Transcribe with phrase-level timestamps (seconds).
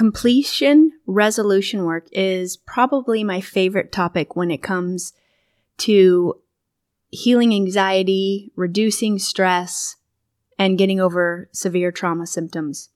[0.00, 5.12] completion resolution work is probably my favorite topic when it comes
[5.76, 6.40] to
[7.10, 9.96] healing anxiety, reducing stress,
[10.58, 12.88] and getting over severe trauma symptoms.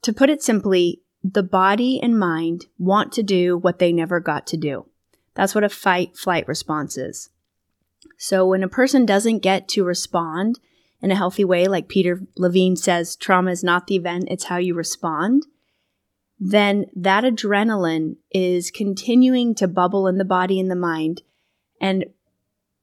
[0.00, 4.46] To put it simply, the body and mind want to do what they never got
[4.46, 4.86] to do.
[5.34, 7.28] That's what a fight flight response is.
[8.16, 10.58] So when a person doesn't get to respond
[11.02, 14.56] in a healthy way, like Peter Levine says, trauma is not the event, it's how
[14.56, 15.44] you respond,
[16.46, 21.22] then that adrenaline is continuing to bubble in the body and the mind.
[21.80, 22.04] And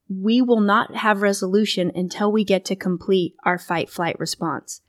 [0.08, 4.80] we will not have resolution until we get to complete our fight flight response.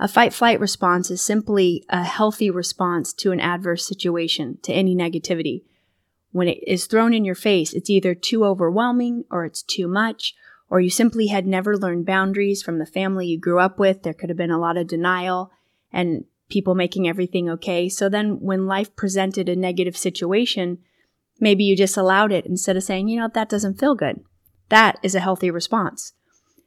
[0.00, 4.96] A fight flight response is simply a healthy response to an adverse situation, to any
[4.96, 5.62] negativity.
[6.32, 10.34] When it is thrown in your face, it's either too overwhelming or it's too much,
[10.68, 14.02] or you simply had never learned boundaries from the family you grew up with.
[14.02, 15.52] There could have been a lot of denial
[15.92, 17.88] and people making everything okay.
[17.88, 20.78] So then when life presented a negative situation,
[21.40, 24.20] maybe you just allowed it instead of saying, you know, that doesn't feel good.
[24.68, 26.12] That is a healthy response.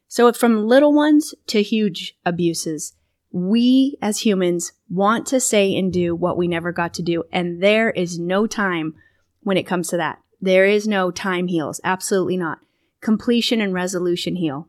[0.08, 2.94] So from little ones to huge abuses,
[3.32, 7.24] we as humans want to say and do what we never got to do.
[7.32, 8.96] And there is no time
[9.42, 10.20] when it comes to that.
[10.42, 11.80] There is no time heals.
[11.84, 12.60] Absolutely not.
[13.02, 14.68] Completion and resolution heal.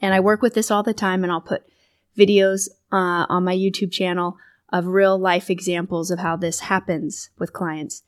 [0.00, 1.64] And I work with this all the time, and I'll put
[2.16, 4.36] videos uh, on my YouTube channel
[4.72, 8.04] of real life examples of how this happens with clients.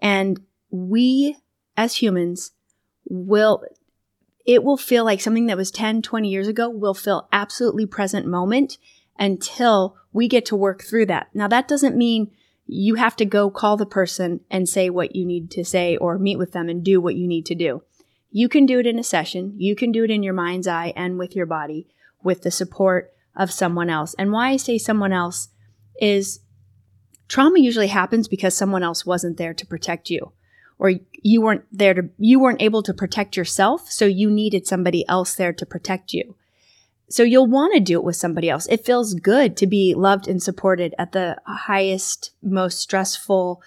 [0.00, 1.36] And we
[1.76, 2.52] as humans
[3.08, 3.62] will,
[4.46, 8.26] it will feel like something that was 10, 20 years ago will feel absolutely present
[8.26, 8.78] moment
[9.18, 11.28] until we get to work through that.
[11.34, 12.30] Now, that doesn't mean
[12.66, 16.18] you have to go call the person and say what you need to say or
[16.18, 17.82] meet with them and do what you need to do.
[18.30, 19.54] You can do it in a session.
[19.58, 21.88] You can do it in your mind's eye and with your body
[22.22, 24.14] with the support of someone else.
[24.18, 25.48] And why I say someone else
[26.00, 26.40] is
[27.28, 30.32] trauma usually happens because someone else wasn't there to protect you
[30.78, 30.92] or
[31.22, 35.34] you weren't there to you weren't able to protect yourself so you needed somebody else
[35.34, 36.34] there to protect you
[37.10, 38.68] so you'll want to do it with somebody else.
[38.70, 43.60] It feels good to be loved and supported at the highest, most stressful,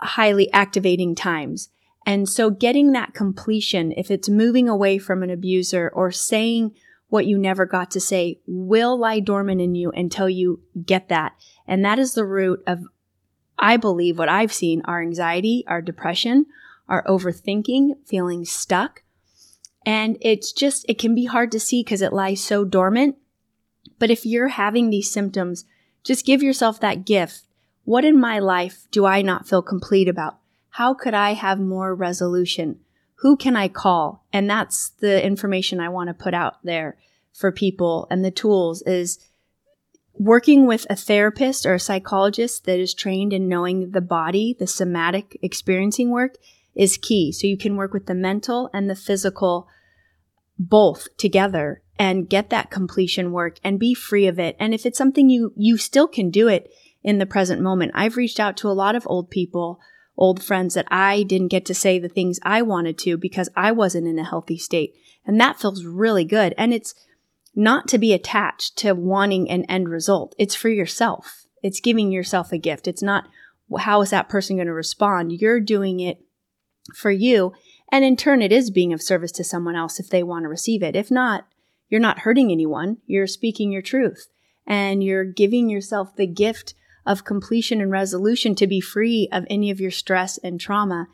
[0.00, 1.68] highly activating times.
[2.06, 6.74] And so getting that completion, if it's moving away from an abuser or saying
[7.08, 11.32] what you never got to say, will lie dormant in you until you get that.
[11.66, 12.84] And that is the root of,
[13.58, 16.46] I believe, what I've seen our anxiety, our depression,
[16.88, 19.02] our overthinking, feeling stuck,
[19.86, 23.16] and it's just, it can be hard to see because it lies so dormant.
[23.98, 25.64] But if you're having these symptoms,
[26.04, 27.44] just give yourself that gift.
[27.84, 30.38] What in my life do I not feel complete about?
[30.70, 32.80] How could I have more resolution?
[33.20, 34.24] Who can I call?
[34.32, 36.96] And that's the information I want to put out there
[37.32, 38.06] for people.
[38.10, 39.18] And the tools is
[40.14, 44.66] working with a therapist or a psychologist that is trained in knowing the body, the
[44.66, 46.34] somatic experiencing work
[46.74, 47.32] is key.
[47.32, 49.68] So you can work with the mental and the physical
[50.58, 54.56] both together and get that completion work and be free of it.
[54.58, 56.70] And if it's something you, you still can do it
[57.02, 57.92] in the present moment.
[57.94, 59.80] I've reached out to a lot of old people,
[60.18, 63.72] old friends that I didn't get to say the things I wanted to because I
[63.72, 64.94] wasn't in a healthy state.
[65.24, 66.54] And that feels really good.
[66.58, 66.94] And it's
[67.54, 70.34] not to be attached to wanting an end result.
[70.38, 71.46] It's for yourself.
[71.62, 72.86] It's giving yourself a gift.
[72.86, 73.28] It's not
[73.78, 75.32] how is that person going to respond?
[75.32, 76.18] You're doing it
[76.94, 77.54] for you
[77.90, 80.48] and in turn, it is being of service to someone else if they want to
[80.48, 80.94] receive it.
[80.94, 81.46] If not,
[81.88, 82.98] you're not hurting anyone.
[83.06, 84.28] You're speaking your truth
[84.66, 86.74] and you're giving yourself the gift
[87.08, 91.08] of completion and resolution to be free of any of your stress and trauma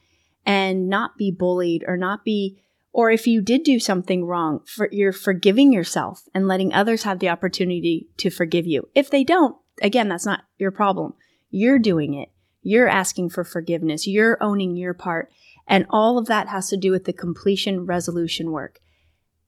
[0.44, 2.60] and not be bullied or not be,
[2.93, 7.21] or if you did do something wrong, for, you're forgiving yourself and letting others have
[7.21, 8.88] the opportunity to forgive you.
[8.94, 11.15] If they don't, again, that's not your problem.
[11.49, 12.28] You're doing it.
[12.61, 14.06] You're asking for forgiveness.
[14.06, 15.31] You're owning your part.
[15.66, 18.81] And all of that has to do with the completion resolution work.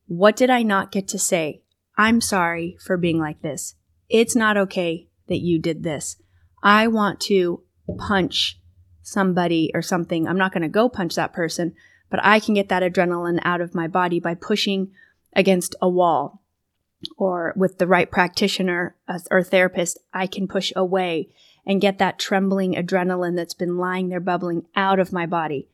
[0.07, 1.63] What did I not get to say?
[1.99, 3.75] I'm sorry for being like this.
[4.09, 6.17] It's not okay that you did this.
[6.63, 7.63] I want to
[7.99, 8.59] punch
[9.03, 10.27] somebody or something.
[10.27, 11.75] I'm not going to go punch that person,
[12.11, 14.91] but I can get that adrenaline out of my body by pushing
[15.33, 16.43] against a wall
[17.17, 18.97] or with the right practitioner
[19.31, 21.29] or therapist, I can push away
[21.67, 25.69] and get that trembling adrenaline that's been lying there bubbling out of my body.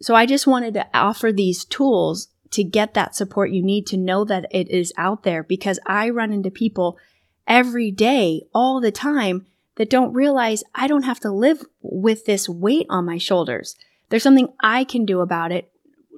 [0.00, 3.96] So I just wanted to offer these tools to get that support you need to
[3.96, 6.98] know that it is out there because I run into people
[7.46, 12.48] every day, all the time, that don't realize I don't have to live with this
[12.48, 13.76] weight on my shoulders.
[14.08, 15.70] There's something I can do about it,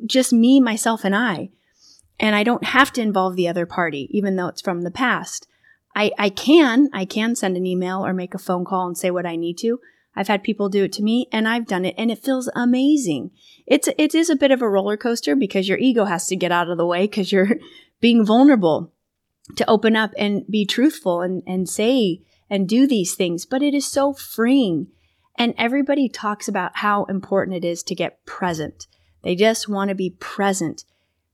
[0.05, 1.51] just me, myself, and I.
[2.19, 5.47] And I don't have to involve the other party, even though it's from the past.
[5.95, 9.11] I, I can, I can send an email or make a phone call and say
[9.11, 9.81] what I need to.
[10.15, 13.31] I've had people do it to me and I've done it and it feels amazing.
[13.67, 16.53] It's, it is a bit of a roller coaster because your ego has to get
[16.53, 17.57] out of the way because you're
[18.01, 18.93] being vulnerable
[19.57, 23.47] to open up and be truthful and, and say and do these things.
[23.47, 24.89] But it is so freeing.
[25.39, 28.87] And everybody talks about how important it is to get present.
[29.23, 30.85] They just want to be present.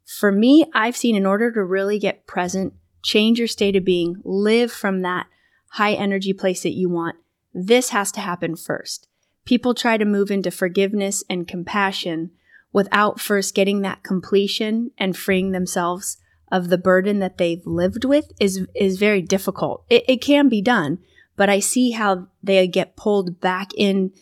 [0.04, 4.16] For me, I've seen in order to really get present, change your state of being,
[4.24, 5.26] live from that
[5.72, 7.16] high energy place that you want,
[7.54, 9.08] this has to happen first.
[9.44, 12.30] People try to move into forgiveness and compassion
[12.72, 16.18] without first getting that completion and freeing themselves
[16.52, 19.84] of the burden that they've lived with is is very difficult.
[19.88, 20.98] It, it can be done,
[21.34, 24.12] but I see how they get pulled back in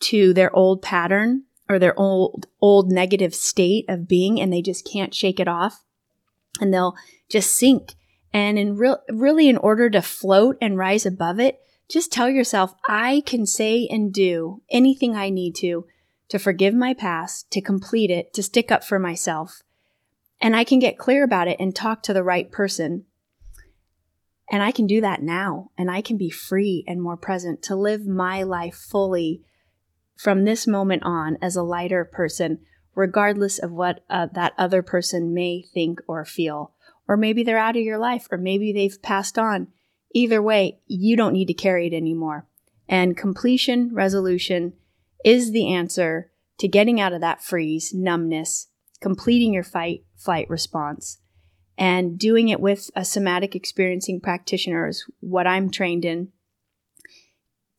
[0.00, 4.88] to their old pattern or their old old negative state of being and they just
[4.90, 5.82] can't shake it off
[6.60, 6.94] and they'll
[7.28, 7.94] just sink
[8.32, 12.74] and in real really in order to float and rise above it just tell yourself
[12.88, 15.84] i can say and do anything i need to
[16.28, 19.62] to forgive my past to complete it to stick up for myself
[20.40, 23.04] and i can get clear about it and talk to the right person
[24.50, 27.76] and i can do that now and i can be free and more present to
[27.76, 29.42] live my life fully
[30.18, 32.58] from this moment on as a lighter person,
[32.94, 36.74] regardless of what uh, that other person may think or feel.
[37.06, 39.68] Or maybe they're out of your life, or maybe they've passed on.
[40.12, 42.46] Either way, you don't need to carry it anymore.
[42.88, 44.74] And completion resolution
[45.24, 48.66] is the answer to getting out of that freeze, numbness,
[49.00, 51.20] completing your fight flight response,
[51.78, 56.28] and doing it with a somatic experiencing practitioner is what I'm trained in.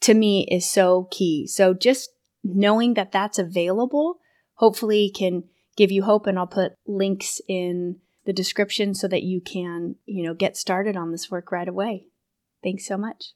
[0.02, 1.46] To me is so key.
[1.46, 2.10] So just
[2.44, 4.20] knowing that that's available
[4.56, 5.44] hopefully can
[5.76, 10.24] give you hope and I'll put links in the description so that you can, you
[10.24, 12.08] know, get started on this work right away.
[12.64, 13.34] Thanks so much.